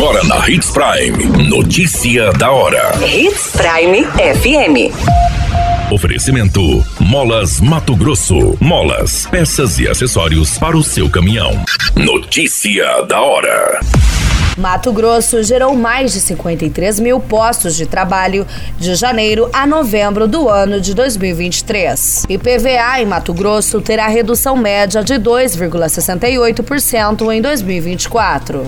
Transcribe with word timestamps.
Agora 0.00 0.24
na 0.24 0.48
Hits 0.48 0.70
Prime. 0.70 1.46
Notícia 1.46 2.32
da 2.32 2.50
hora. 2.50 2.90
Hits 3.06 3.52
Prime 3.52 4.06
FM. 4.06 4.90
Oferecimento: 5.92 6.82
Molas 6.98 7.60
Mato 7.60 7.94
Grosso. 7.94 8.56
Molas, 8.58 9.26
peças 9.26 9.78
e 9.78 9.86
acessórios 9.86 10.56
para 10.56 10.74
o 10.74 10.82
seu 10.82 11.10
caminhão. 11.10 11.62
Notícia 11.94 13.02
da 13.02 13.20
hora. 13.20 13.78
Mato 14.56 14.90
Grosso 14.90 15.42
gerou 15.42 15.76
mais 15.76 16.14
de 16.14 16.20
53 16.22 16.98
mil 16.98 17.20
postos 17.20 17.76
de 17.76 17.84
trabalho 17.84 18.46
de 18.78 18.94
janeiro 18.94 19.50
a 19.52 19.66
novembro 19.66 20.26
do 20.26 20.48
ano 20.48 20.80
de 20.80 20.94
2023. 20.94 22.24
IPVA 22.26 23.02
em 23.02 23.06
Mato 23.06 23.34
Grosso 23.34 23.82
terá 23.82 24.08
redução 24.08 24.56
média 24.56 25.04
de 25.04 25.16
2,68% 25.16 27.34
em 27.34 27.42
2024. 27.42 28.66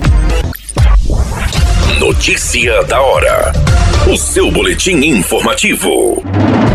Notícia 1.99 2.83
da 2.83 3.01
hora. 3.01 3.82
O 4.05 4.17
seu 4.17 4.51
boletim 4.51 4.97
informativo. 4.97 6.21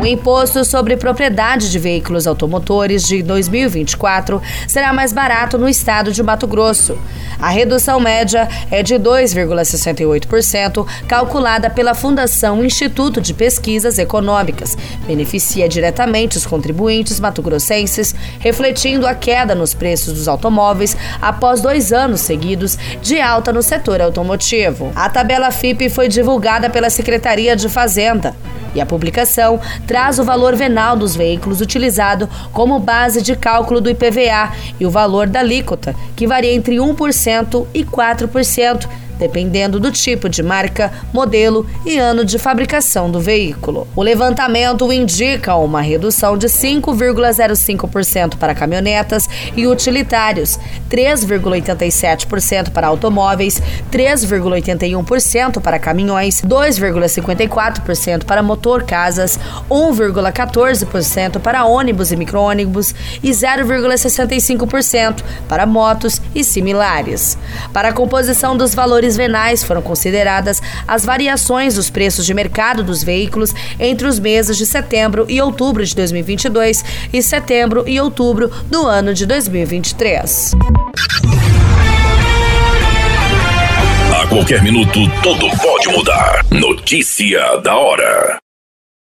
O 0.00 0.06
imposto 0.06 0.64
sobre 0.64 0.96
propriedade 0.96 1.70
de 1.72 1.78
veículos 1.78 2.28
automotores 2.28 3.02
de 3.02 3.20
2024 3.20 4.40
será 4.68 4.92
mais 4.92 5.12
barato 5.12 5.58
no 5.58 5.68
estado 5.68 6.12
de 6.12 6.22
Mato 6.22 6.46
Grosso. 6.46 6.96
A 7.40 7.48
redução 7.48 7.98
média 7.98 8.48
é 8.70 8.80
de 8.80 8.94
2,68%, 8.94 10.86
calculada 11.08 11.68
pela 11.68 11.94
Fundação 11.94 12.64
Instituto 12.64 13.20
de 13.20 13.34
Pesquisas 13.34 13.98
Econômicas. 13.98 14.76
Beneficia 15.04 15.68
diretamente 15.68 16.36
os 16.36 16.46
contribuintes 16.46 17.18
mato-grossenses, 17.18 18.14
refletindo 18.38 19.06
a 19.06 19.14
queda 19.14 19.52
nos 19.52 19.74
preços 19.74 20.14
dos 20.14 20.28
automóveis 20.28 20.96
após 21.20 21.60
dois 21.60 21.92
anos 21.92 22.20
seguidos 22.20 22.78
de 23.02 23.20
alta 23.20 23.52
no 23.52 23.62
setor 23.64 24.00
automotivo. 24.00 24.92
A 24.94 25.10
tabela 25.10 25.50
FIP 25.50 25.88
foi 25.88 26.06
divulgada 26.06 26.70
pela 26.70 26.88
Secretaria 26.88 27.56
de 27.56 27.68
Fazenda. 27.68 28.36
E 28.78 28.80
a 28.80 28.86
publicação 28.86 29.58
traz 29.88 30.20
o 30.20 30.24
valor 30.24 30.54
venal 30.54 30.96
dos 30.96 31.16
veículos 31.16 31.60
utilizado 31.60 32.30
como 32.52 32.78
base 32.78 33.20
de 33.20 33.34
cálculo 33.34 33.80
do 33.80 33.90
IPVA 33.90 34.52
e 34.78 34.86
o 34.86 34.90
valor 34.90 35.26
da 35.26 35.40
alíquota, 35.40 35.96
que 36.14 36.28
varia 36.28 36.54
entre 36.54 36.76
1% 36.76 37.66
e 37.74 37.84
4% 37.84 38.88
dependendo 39.18 39.80
do 39.80 39.90
tipo 39.90 40.28
de 40.28 40.42
marca, 40.42 40.92
modelo 41.12 41.66
e 41.84 41.98
ano 41.98 42.24
de 42.24 42.38
fabricação 42.38 43.10
do 43.10 43.20
veículo. 43.20 43.86
O 43.94 44.02
levantamento 44.02 44.90
indica 44.92 45.54
uma 45.56 45.80
redução 45.80 46.36
de 46.36 46.46
5,05% 46.46 48.36
para 48.36 48.54
caminhonetas 48.54 49.28
e 49.56 49.66
utilitários, 49.66 50.58
3,87% 50.90 52.70
para 52.70 52.86
automóveis, 52.86 53.60
3,81% 53.90 55.60
para 55.60 55.78
caminhões, 55.78 56.42
2,54% 56.42 58.24
para 58.24 58.42
motor 58.42 58.84
casas, 58.84 59.38
1,14% 59.70 61.38
para 61.40 61.64
ônibus 61.64 62.12
e 62.12 62.16
micro-ônibus 62.16 62.94
e 63.22 63.30
0,65% 63.30 65.22
para 65.48 65.66
motos 65.66 66.20
e 66.34 66.44
similares. 66.44 67.38
Para 67.72 67.88
a 67.88 67.92
composição 67.92 68.56
dos 68.56 68.74
valores 68.74 69.07
valores 69.08 69.16
venais 69.16 69.64
foram 69.64 69.80
consideradas 69.80 70.60
as 70.86 71.04
variações 71.04 71.74
dos 71.76 71.88
preços 71.88 72.26
de 72.26 72.34
mercado 72.34 72.82
dos 72.82 73.02
veículos 73.02 73.54
entre 73.78 74.06
os 74.06 74.18
meses 74.18 74.56
de 74.56 74.66
setembro 74.66 75.24
e 75.28 75.40
outubro 75.40 75.84
de 75.84 75.94
2022 75.94 76.84
e 77.12 77.22
setembro 77.22 77.84
e 77.86 78.00
outubro 78.00 78.50
do 78.66 78.86
ano 78.86 79.14
de 79.14 79.24
2023. 79.24 80.52
A 84.14 84.26
qualquer 84.26 84.62
minuto, 84.62 85.00
tudo 85.22 85.48
pode 85.58 85.88
mudar. 85.88 86.44
Notícia 86.50 87.56
da 87.62 87.76
hora. 87.76 88.47